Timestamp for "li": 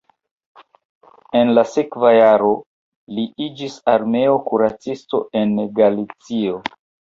3.19-3.27